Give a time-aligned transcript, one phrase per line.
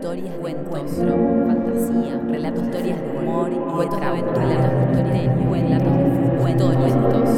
[0.00, 0.92] historias, cuentos,
[1.46, 6.00] fantasía, relatos, historias de humor y cuentos de aventura, relatos de misterio, relatos de
[6.38, 7.28] fútbol, cuentos.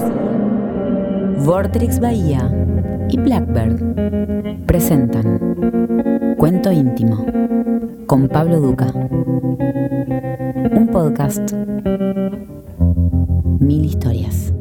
[1.45, 2.49] Vortrix Bahía
[3.09, 7.27] y Blackbird presentan Cuento íntimo
[8.07, 8.93] con Pablo Duca.
[8.95, 11.53] Un podcast.
[13.59, 14.53] Mil historias.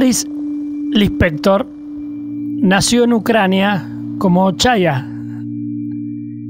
[0.00, 0.26] Clarice
[0.92, 3.86] Lispector nació en Ucrania
[4.16, 5.06] como Chaya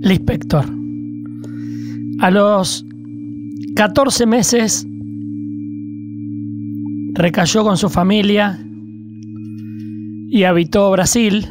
[0.03, 0.67] Lispector.
[2.21, 2.87] A los
[3.75, 4.87] 14 meses
[7.15, 8.57] recayó con su familia
[10.31, 11.45] y habitó Brasil,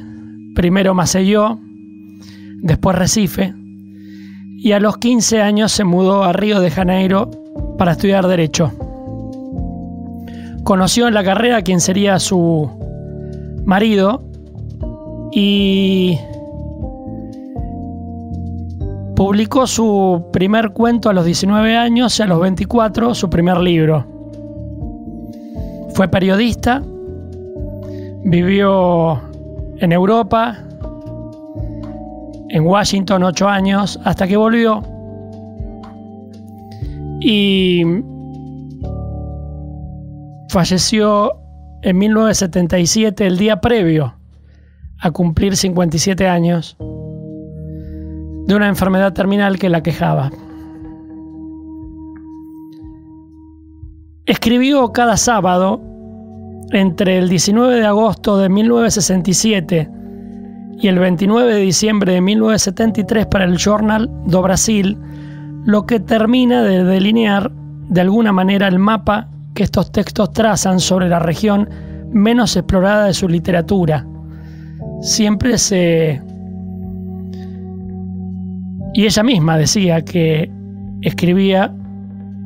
[0.56, 1.60] primero Maceió,
[2.62, 3.54] después Recife,
[4.58, 7.30] y a los 15 años se mudó a Río de Janeiro
[7.78, 8.72] para estudiar Derecho.
[10.70, 12.70] Conoció en la carrera quien sería su
[13.66, 14.22] marido
[15.32, 16.16] y
[19.16, 24.06] publicó su primer cuento a los 19 años y a los 24 su primer libro.
[25.96, 26.84] Fue periodista,
[28.26, 29.20] vivió
[29.80, 30.56] en Europa,
[32.50, 34.84] en Washington ocho años, hasta que volvió
[37.22, 37.84] y
[40.50, 41.34] falleció
[41.84, 44.16] en 1977, el día previo
[45.00, 50.32] a cumplir 57 años, de una enfermedad terminal que la quejaba.
[54.26, 55.82] Escribió cada sábado
[56.72, 59.90] entre el 19 de agosto de 1967
[60.80, 64.98] y el 29 de diciembre de 1973 para el Journal do Brasil,
[65.66, 67.52] lo que termina de delinear
[67.90, 71.68] de alguna manera el mapa que estos textos trazan sobre la región
[72.14, 74.08] menos explorada de su literatura.
[75.02, 76.22] Siempre se...
[78.94, 80.50] Y ella misma decía que
[81.02, 81.76] escribía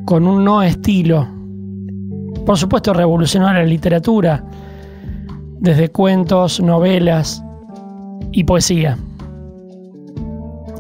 [0.06, 1.28] con un no estilo.
[2.48, 4.44] Por supuesto revolucionó la literatura,
[5.60, 7.44] desde cuentos, novelas
[8.32, 8.98] y poesía.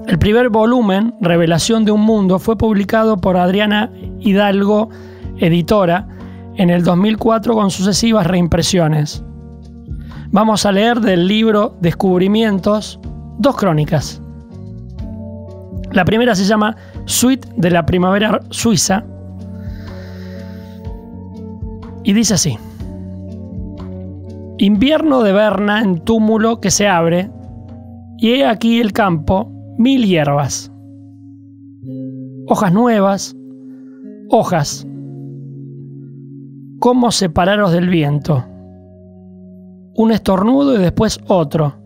[0.07, 4.89] El primer volumen, Revelación de un Mundo, fue publicado por Adriana Hidalgo,
[5.37, 6.07] editora,
[6.55, 9.23] en el 2004 con sucesivas reimpresiones.
[10.31, 12.99] Vamos a leer del libro Descubrimientos
[13.39, 14.21] dos crónicas.
[15.91, 16.75] La primera se llama
[17.05, 19.03] Suite de la Primavera Suiza
[22.03, 22.57] y dice así.
[24.57, 27.29] Invierno de Berna en túmulo que se abre
[28.17, 30.71] y he aquí el campo, mil hierbas.
[32.47, 33.35] Hojas nuevas,
[34.29, 34.87] hojas,
[36.83, 38.43] cómo separaros del viento.
[39.95, 41.77] Un estornudo y después otro.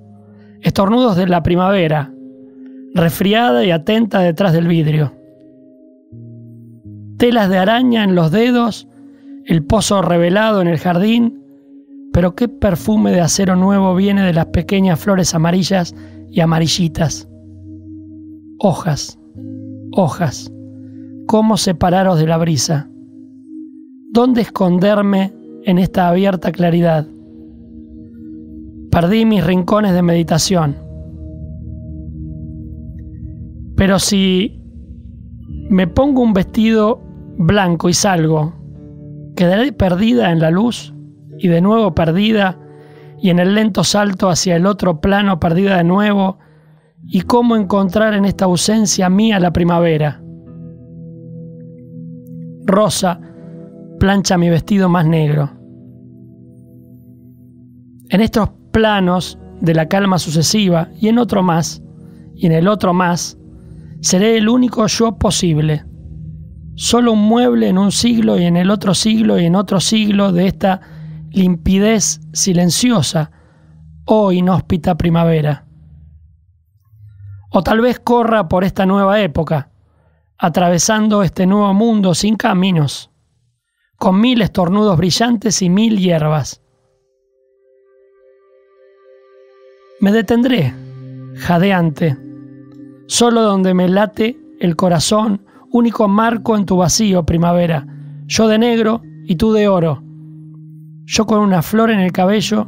[0.62, 2.12] Estornudos de la primavera,
[2.96, 5.14] resfriada y atenta detrás del vidrio.
[7.20, 8.88] Telas de araña en los dedos,
[9.46, 11.44] el pozo revelado en el jardín,
[12.12, 15.94] pero qué perfume de acero nuevo viene de las pequeñas flores amarillas
[16.32, 17.30] y amarillitas.
[18.58, 19.20] Hojas,
[19.92, 20.52] hojas,
[21.28, 22.90] cómo separaros de la brisa.
[24.10, 27.06] ¿Dónde esconderme en esta abierta claridad?
[28.90, 30.78] Perdí mis rincones de meditación.
[33.76, 34.62] Pero si
[35.70, 37.02] me pongo un vestido
[37.38, 38.54] blanco y salgo,
[39.36, 40.94] ¿quedaré perdida en la luz
[41.38, 42.58] y de nuevo perdida
[43.22, 46.40] y en el lento salto hacia el otro plano perdida de nuevo?
[47.04, 50.24] ¿Y cómo encontrar en esta ausencia mía la primavera?
[52.66, 53.27] Rosa,
[53.98, 55.52] plancha mi vestido más negro.
[58.10, 61.82] En estos planos de la calma sucesiva y en otro más,
[62.36, 63.38] y en el otro más,
[64.02, 65.84] seré el único yo posible.
[66.76, 70.32] Solo un mueble en un siglo y en el otro siglo y en otro siglo
[70.32, 70.82] de esta
[71.32, 73.32] limpidez silenciosa,
[74.06, 75.66] oh inhóspita primavera.
[77.50, 79.72] O tal vez corra por esta nueva época,
[80.38, 83.10] atravesando este nuevo mundo sin caminos
[83.98, 86.62] con mil estornudos brillantes y mil hierbas.
[90.00, 90.74] Me detendré,
[91.38, 92.18] jadeante,
[93.08, 95.42] solo donde me late el corazón,
[95.72, 97.88] único marco en tu vacío, primavera,
[98.28, 100.04] yo de negro y tú de oro,
[101.06, 102.68] yo con una flor en el cabello,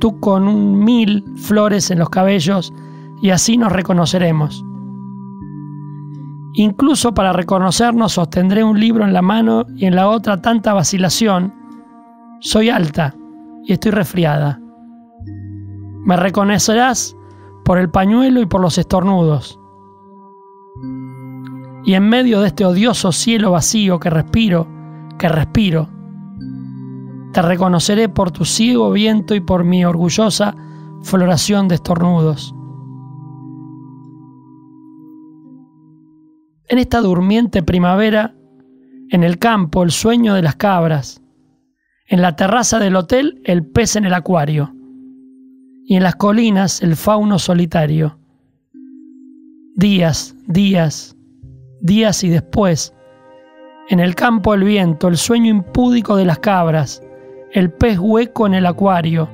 [0.00, 2.72] tú con un mil flores en los cabellos,
[3.22, 4.64] y así nos reconoceremos.
[6.54, 11.54] Incluso para reconocernos sostendré un libro en la mano y en la otra tanta vacilación,
[12.44, 13.14] Soy alta
[13.64, 14.60] y estoy resfriada.
[16.04, 17.16] Me reconocerás
[17.64, 19.60] por el pañuelo y por los estornudos.
[21.84, 24.66] Y en medio de este odioso cielo vacío que respiro,
[25.18, 25.88] que respiro,
[27.32, 30.56] te reconoceré por tu ciego viento y por mi orgullosa
[31.02, 32.56] floración de estornudos.
[36.72, 38.34] En esta durmiente primavera,
[39.10, 41.20] en el campo el sueño de las cabras,
[42.06, 44.72] en la terraza del hotel el pez en el acuario,
[45.84, 48.18] y en las colinas el fauno solitario.
[49.74, 51.14] Días, días,
[51.82, 52.94] días y después,
[53.90, 57.02] en el campo el viento, el sueño impúdico de las cabras,
[57.52, 59.28] el pez hueco en el acuario,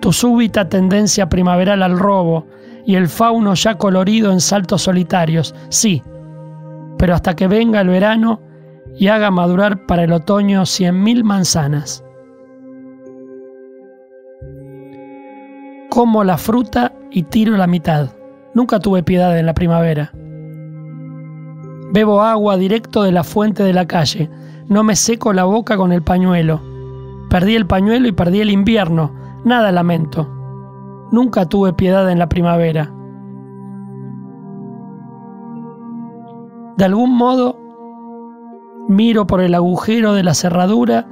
[0.00, 2.46] tu súbita tendencia primaveral al robo
[2.86, 6.02] y el fauno ya colorido en saltos solitarios, sí,
[6.98, 8.40] pero hasta que venga el verano
[8.96, 12.04] y haga madurar para el otoño cien mil manzanas.
[15.90, 18.10] Como la fruta y tiro la mitad.
[18.54, 20.10] Nunca tuve piedad en la primavera.
[21.92, 24.28] Bebo agua directo de la fuente de la calle.
[24.68, 26.60] No me seco la boca con el pañuelo.
[27.30, 29.14] Perdí el pañuelo y perdí el invierno.
[29.44, 30.37] Nada lamento.
[31.10, 32.92] Nunca tuve piedad en la primavera.
[36.76, 37.58] De algún modo,
[38.88, 41.06] miro por el agujero de la cerradura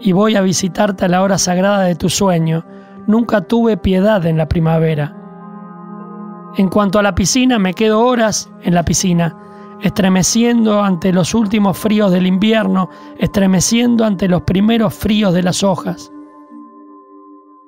[0.00, 2.64] y voy a visitarte a la hora sagrada de tu sueño.
[3.06, 5.16] Nunca tuve piedad en la primavera.
[6.56, 9.36] En cuanto a la piscina, me quedo horas en la piscina
[9.82, 12.88] estremeciendo ante los últimos fríos del invierno,
[13.18, 16.12] estremeciendo ante los primeros fríos de las hojas.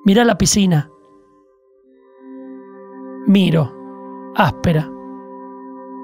[0.05, 0.89] Mira la piscina.
[3.27, 3.73] Miro,
[4.35, 4.89] áspera.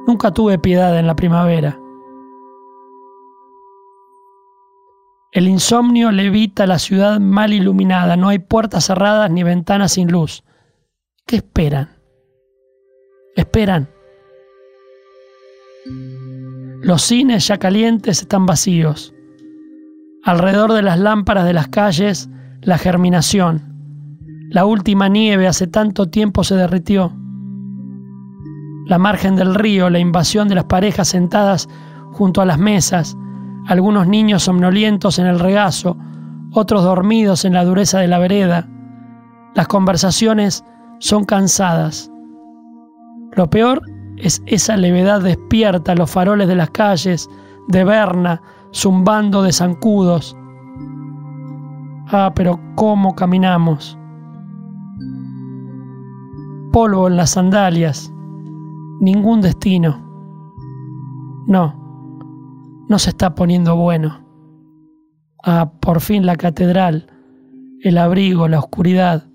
[0.07, 1.79] Nunca tuve piedad en la primavera.
[5.31, 10.43] El insomnio levita la ciudad mal iluminada, no hay puertas cerradas ni ventanas sin luz.
[11.25, 11.89] ¿Qué esperan?
[13.35, 13.87] Esperan
[16.81, 19.13] los cines ya calientes están vacíos.
[20.23, 22.29] Alrededor de las lámparas de las calles,
[22.61, 23.70] la germinación.
[24.51, 27.13] La última nieve hace tanto tiempo se derritió.
[28.85, 31.69] La margen del río, la invasión de las parejas sentadas
[32.11, 33.17] junto a las mesas,
[33.67, 35.97] algunos niños somnolientos en el regazo,
[36.51, 38.67] otros dormidos en la dureza de la vereda.
[39.55, 40.65] Las conversaciones
[40.99, 42.11] son cansadas.
[43.31, 43.81] Lo peor
[44.17, 47.29] es esa levedad despierta los faroles de las calles,
[47.69, 48.41] de Berna,
[48.73, 50.35] zumbando de zancudos.
[52.09, 53.97] Ah, pero cómo caminamos.
[56.71, 58.11] Polvo en las sandalias,
[58.99, 60.07] ningún destino.
[61.47, 64.25] No, no se está poniendo bueno.
[65.43, 67.07] Ah, por fin la catedral,
[67.81, 69.31] el abrigo, la oscuridad.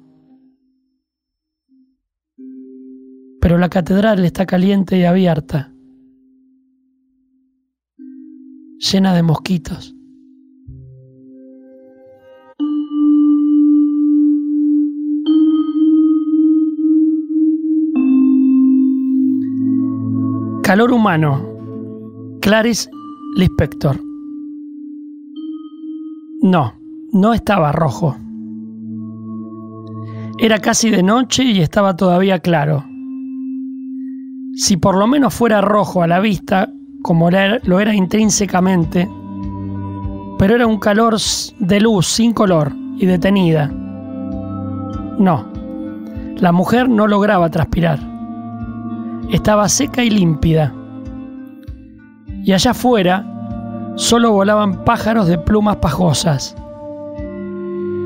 [3.46, 5.72] pero la catedral está caliente y abierta,
[8.78, 9.95] llena de mosquitos.
[20.66, 21.46] Calor humano.
[22.40, 22.90] Clarice
[23.36, 24.00] Lispector.
[26.42, 26.74] No,
[27.12, 28.16] no estaba rojo.
[30.40, 32.84] Era casi de noche y estaba todavía claro
[34.56, 39.08] si por lo menos fuera rojo a la vista, como lo era intrínsecamente,
[40.36, 41.16] pero era un calor
[41.60, 43.68] de luz sin color y detenida.
[43.68, 45.46] No,
[46.38, 48.15] la mujer no lograba transpirar.
[49.30, 50.72] Estaba seca y límpida.
[52.44, 53.24] Y allá afuera
[53.96, 56.54] solo volaban pájaros de plumas pajosas.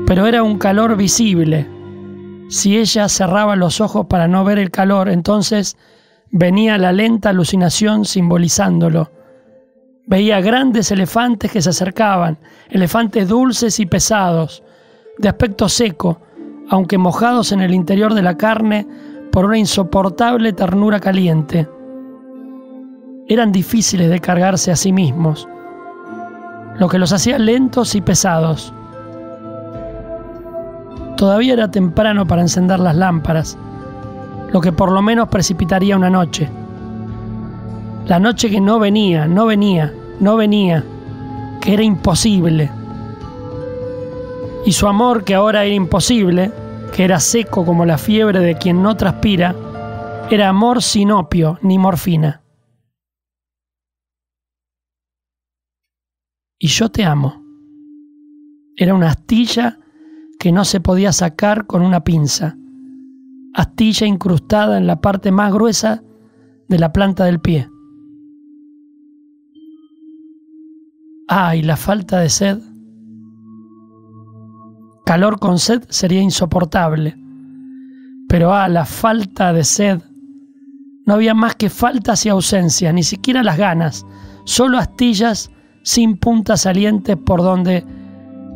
[0.07, 1.67] Pero era un calor visible.
[2.49, 5.77] Si ella cerraba los ojos para no ver el calor, entonces
[6.31, 9.11] venía la lenta alucinación simbolizándolo.
[10.07, 14.63] Veía grandes elefantes que se acercaban, elefantes dulces y pesados,
[15.19, 16.19] de aspecto seco,
[16.69, 18.87] aunque mojados en el interior de la carne
[19.31, 21.67] por una insoportable ternura caliente.
[23.27, 25.47] Eran difíciles de cargarse a sí mismos,
[26.77, 28.73] lo que los hacía lentos y pesados.
[31.15, 33.57] Todavía era temprano para encender las lámparas,
[34.51, 36.49] lo que por lo menos precipitaría una noche.
[38.07, 40.83] La noche que no venía, no venía, no venía,
[41.61, 42.69] que era imposible.
[44.65, 46.51] Y su amor, que ahora era imposible,
[46.93, 49.55] que era seco como la fiebre de quien no transpira,
[50.29, 52.41] era amor sin opio ni morfina.
[56.59, 57.43] Y yo te amo.
[58.75, 59.79] Era una astilla
[60.39, 62.55] que no se podía sacar con una pinza.
[63.53, 66.03] Astilla incrustada en la parte más gruesa
[66.67, 67.69] de la planta del pie.
[71.27, 72.70] Ah, y la falta de sed.
[75.11, 77.17] Calor con sed sería insoportable.
[78.29, 79.99] Pero ah, la falta de sed.
[81.05, 84.05] No había más que faltas y ausencias, ni siquiera las ganas,
[84.45, 85.51] solo astillas
[85.83, 87.83] sin puntas salientes por donde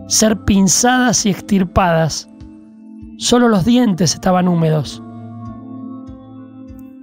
[0.08, 2.30] ser pinzadas y extirpadas.
[3.18, 5.04] Solo los dientes estaban húmedos.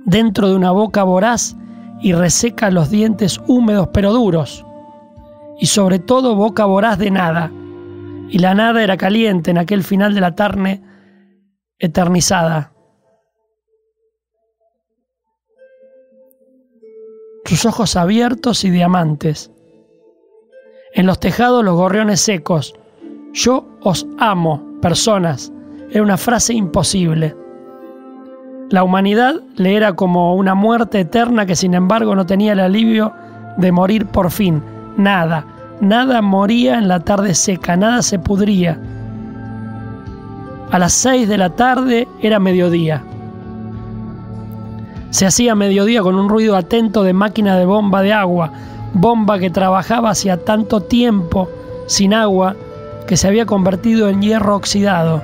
[0.07, 1.59] Dentro de una boca voraz
[2.01, 4.65] y reseca los dientes húmedos pero duros.
[5.61, 7.53] Y sobre todo boca voraz de nada.
[8.29, 10.81] Y la nada era caliente en aquel final de la tarde
[11.79, 12.73] eternizada.
[17.45, 19.50] Sus ojos abiertos y diamantes.
[20.95, 22.75] En los tejados los gorriones secos,
[23.33, 25.52] yo os amo, personas.
[25.91, 27.37] Era una frase imposible.
[28.71, 33.12] La humanidad le era como una muerte eterna que sin embargo no tenía el alivio
[33.59, 34.62] de morir por fin.
[34.97, 35.47] Nada,
[35.83, 38.79] nada moría en la tarde seca, nada se pudría.
[40.71, 43.05] A las seis de la tarde era mediodía.
[45.11, 48.53] Se hacía mediodía con un ruido atento de máquina de bomba de agua,
[48.95, 51.51] bomba que trabajaba hacía tanto tiempo
[51.87, 52.57] sin agua
[53.07, 55.23] que se había convertido en hierro oxidado.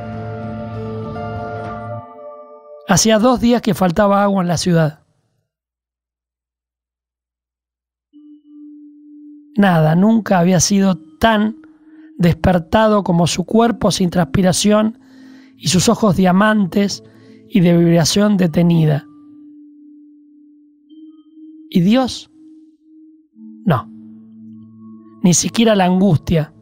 [2.88, 4.98] Hacía dos días que faltaba agua en la ciudad.
[9.58, 11.56] Nada, nunca había sido tan
[12.16, 15.00] despertado como su cuerpo sin transpiración
[15.56, 17.02] y sus ojos diamantes
[17.50, 19.04] y de vibración detenida.
[21.70, 22.30] ¿Y Dios?
[23.64, 23.90] No.
[25.24, 26.54] Ni siquiera la angustia,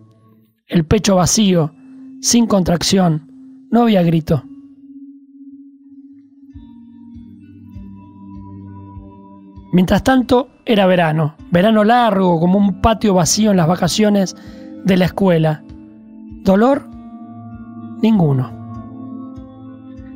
[0.67, 1.75] el pecho vacío,
[2.23, 3.31] sin contracción.
[3.71, 4.43] No había grito.
[9.75, 14.37] Mientras tanto, era verano, verano largo como un patio vacío en las vacaciones
[14.85, 15.63] de la escuela.
[16.43, 16.89] ¿Dolor?
[18.03, 18.51] Ninguno.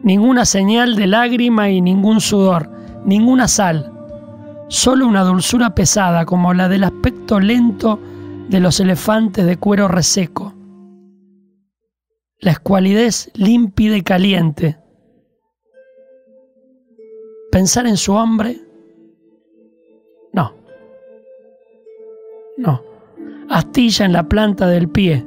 [0.02, 2.68] Ninguna señal de lágrima y ningún sudor,
[3.04, 3.92] ninguna sal.
[4.68, 8.00] Solo una dulzura pesada como la del aspecto lento
[8.48, 10.54] de los elefantes de cuero reseco.
[12.38, 14.78] La escualidez límpida y caliente.
[17.52, 18.69] Pensar en su hombre.
[22.60, 22.82] No.
[23.48, 25.26] Astilla en la planta del pie.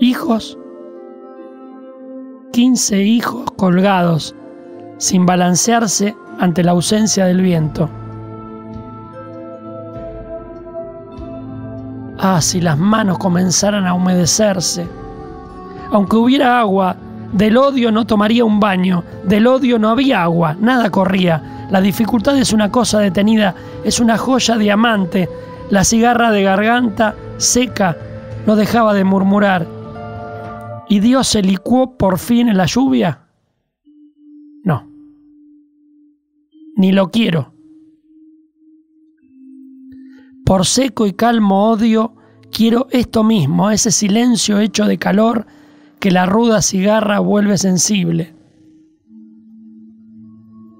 [0.00, 0.58] Hijos.
[2.52, 4.34] Quince hijos colgados,
[4.96, 7.90] sin balancearse ante la ausencia del viento.
[12.18, 14.88] Ah, si las manos comenzaran a humedecerse.
[15.92, 16.96] Aunque hubiera agua,
[17.34, 21.66] del odio no tomaría un baño, del odio no había agua, nada corría.
[21.70, 23.54] La dificultad es una cosa detenida,
[23.84, 25.28] es una joya diamante.
[25.70, 27.96] La cigarra de garganta seca
[28.44, 29.68] no dejaba de murmurar.
[30.88, 33.28] ¿Y Dios se licuó por fin en la lluvia?
[34.64, 34.90] No.
[36.74, 37.54] Ni lo quiero.
[40.44, 42.16] Por seco y calmo odio,
[42.50, 45.46] quiero esto mismo, ese silencio hecho de calor
[46.00, 48.34] que la ruda cigarra vuelve sensible.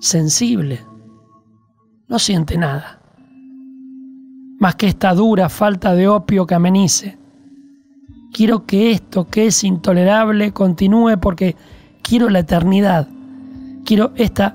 [0.00, 0.85] Sensible.
[2.09, 3.00] No siente nada.
[4.61, 7.17] Más que esta dura falta de opio que amenice.
[8.31, 11.57] Quiero que esto que es intolerable continúe porque
[12.02, 13.09] quiero la eternidad.
[13.87, 14.55] Quiero esta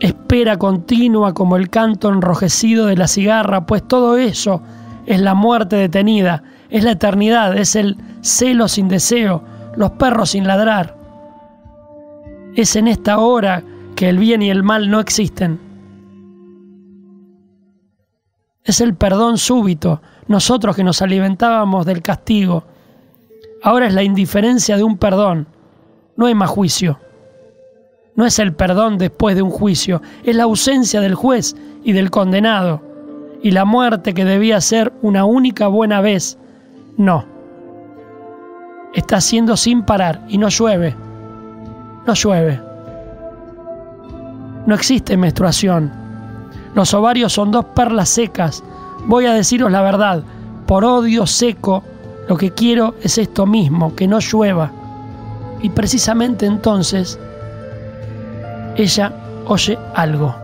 [0.00, 4.60] espera continua como el canto enrojecido de la cigarra, pues todo eso
[5.06, 9.44] es la muerte detenida, es la eternidad, es el celo sin deseo,
[9.76, 10.96] los perros sin ladrar.
[12.56, 13.62] Es en esta hora
[13.94, 15.71] que el bien y el mal no existen.
[18.64, 22.64] Es el perdón súbito, nosotros que nos alimentábamos del castigo.
[23.62, 25.48] Ahora es la indiferencia de un perdón,
[26.16, 27.00] no hay más juicio.
[28.14, 32.10] No es el perdón después de un juicio, es la ausencia del juez y del
[32.10, 32.82] condenado.
[33.42, 36.38] Y la muerte que debía ser una única buena vez,
[36.96, 37.24] no.
[38.94, 40.94] Está siendo sin parar y no llueve.
[42.06, 42.60] No llueve.
[44.66, 46.01] No existe menstruación.
[46.74, 48.62] Los ovarios son dos perlas secas.
[49.06, 50.22] Voy a deciros la verdad.
[50.66, 51.82] Por odio seco,
[52.28, 54.72] lo que quiero es esto mismo, que no llueva.
[55.60, 57.18] Y precisamente entonces
[58.76, 59.12] ella
[59.46, 60.34] oye algo.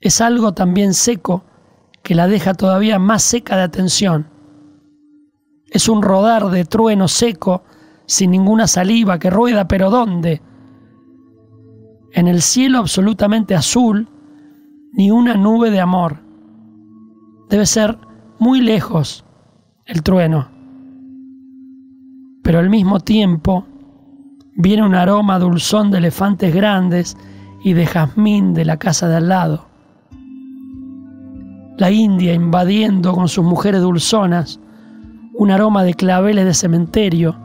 [0.00, 1.42] Es algo también seco
[2.02, 4.28] que la deja todavía más seca de atención.
[5.70, 7.62] Es un rodar de trueno seco,
[8.06, 10.40] sin ninguna saliva que rueda, pero ¿dónde?
[12.12, 14.08] En el cielo absolutamente azul,
[14.92, 16.22] ni una nube de amor.
[17.48, 17.98] Debe ser
[18.38, 19.24] muy lejos
[19.86, 20.48] el trueno.
[22.42, 23.66] Pero al mismo tiempo
[24.54, 27.16] viene un aroma dulzón de elefantes grandes
[27.62, 29.68] y de jazmín de la casa de al lado.
[31.78, 34.60] La India invadiendo con sus mujeres dulzonas
[35.34, 37.36] un aroma de claveles de cementerio.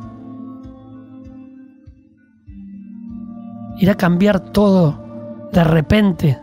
[3.83, 6.39] Irá cambiar todo de repente.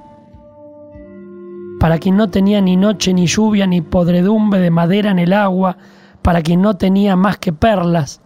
[1.80, 5.78] Para quien no tenía ni noche ni lluvia ni podredumbre de madera en el agua,
[6.20, 8.20] para quien no tenía más que perlas,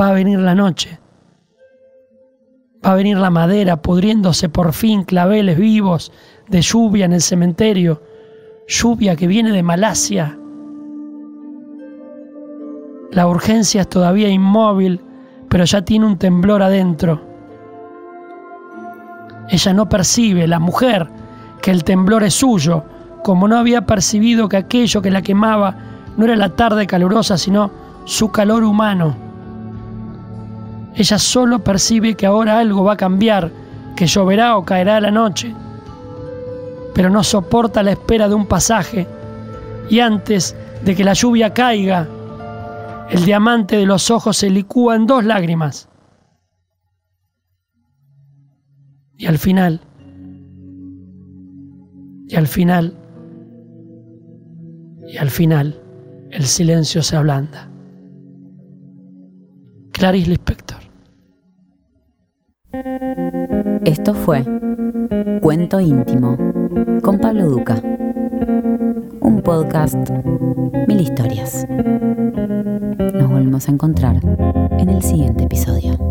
[0.00, 0.98] va a venir la noche.
[2.82, 6.10] Va a venir la madera pudriéndose por fin claveles vivos
[6.48, 8.00] de lluvia en el cementerio,
[8.66, 10.38] lluvia que viene de Malasia
[13.14, 15.00] la urgencia es todavía inmóvil,
[15.48, 17.33] pero ya tiene un temblor adentro.
[19.48, 21.08] Ella no percibe, la mujer,
[21.60, 22.84] que el temblor es suyo,
[23.22, 25.74] como no había percibido que aquello que la quemaba
[26.16, 27.70] no era la tarde calurosa, sino
[28.04, 29.16] su calor humano.
[30.94, 33.50] Ella solo percibe que ahora algo va a cambiar,
[33.96, 35.54] que lloverá o caerá la noche,
[36.94, 39.06] pero no soporta la espera de un pasaje
[39.88, 42.06] y antes de que la lluvia caiga,
[43.10, 45.88] el diamante de los ojos se licúa en dos lágrimas.
[49.24, 49.80] Y al final,
[52.28, 52.94] y al final,
[55.08, 55.80] y al final,
[56.30, 57.70] el silencio se ablanda.
[59.92, 60.76] Clarice Lispector.
[63.86, 64.44] Esto fue
[65.40, 66.36] Cuento Íntimo
[67.00, 67.80] con Pablo Duca.
[69.22, 70.10] Un podcast,
[70.86, 71.66] mil historias.
[71.70, 74.20] Nos volvemos a encontrar
[74.78, 76.03] en el siguiente episodio.